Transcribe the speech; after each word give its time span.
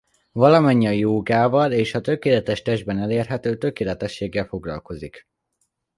Valamennyi 0.31 0.87
a 0.87 0.91
jógával 0.91 1.71
és 1.71 1.93
a 1.93 2.01
tökéletes 2.01 2.61
testben 2.61 2.97
elérhető 2.99 3.57
tökéletességgel 3.57 4.45
foglalkozik. 4.45 5.27